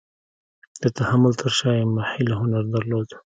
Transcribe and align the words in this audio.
د 0.81 0.83
تحمل 0.97 1.33
تر 1.41 1.49
شا 1.57 1.69
یې 1.79 1.85
محیل 1.95 2.29
هنر 2.39 2.63
درلود. 2.73 3.09